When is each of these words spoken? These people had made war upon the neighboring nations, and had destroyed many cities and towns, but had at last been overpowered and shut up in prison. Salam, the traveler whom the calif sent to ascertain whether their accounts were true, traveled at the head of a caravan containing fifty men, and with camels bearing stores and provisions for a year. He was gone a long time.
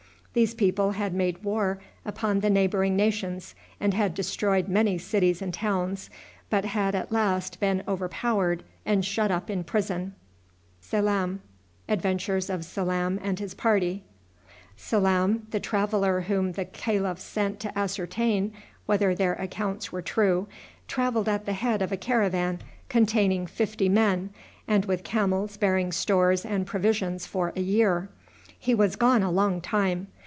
These 0.33 0.53
people 0.53 0.91
had 0.91 1.13
made 1.13 1.43
war 1.43 1.79
upon 2.05 2.39
the 2.39 2.49
neighboring 2.49 2.95
nations, 2.95 3.53
and 3.81 3.93
had 3.93 4.13
destroyed 4.13 4.69
many 4.69 4.97
cities 4.97 5.41
and 5.41 5.53
towns, 5.53 6.09
but 6.49 6.63
had 6.63 6.95
at 6.95 7.11
last 7.11 7.59
been 7.59 7.83
overpowered 7.85 8.63
and 8.85 9.03
shut 9.03 9.29
up 9.29 9.49
in 9.49 9.65
prison. 9.65 10.15
Salam, 10.79 11.41
the 11.85 11.97
traveler 15.61 16.21
whom 16.21 16.51
the 16.53 16.65
calif 16.65 17.19
sent 17.19 17.59
to 17.59 17.77
ascertain 17.77 18.53
whether 18.85 19.13
their 19.13 19.33
accounts 19.33 19.91
were 19.91 20.01
true, 20.01 20.47
traveled 20.87 21.27
at 21.27 21.45
the 21.45 21.51
head 21.51 21.81
of 21.81 21.91
a 21.91 21.97
caravan 21.97 22.59
containing 22.87 23.47
fifty 23.47 23.89
men, 23.89 24.29
and 24.65 24.85
with 24.85 25.03
camels 25.03 25.57
bearing 25.57 25.91
stores 25.91 26.45
and 26.45 26.65
provisions 26.65 27.25
for 27.25 27.51
a 27.57 27.61
year. 27.61 28.07
He 28.57 28.73
was 28.73 28.95
gone 28.95 29.23
a 29.23 29.29
long 29.31 29.59
time. 29.59 30.07